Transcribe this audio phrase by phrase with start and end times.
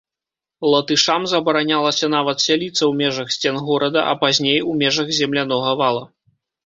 [0.71, 6.03] Латышам забаранялася нават сяліцца ў межах сцен горада, а пазней, у межах землянога вала.